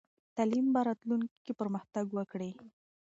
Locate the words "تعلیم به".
0.35-0.79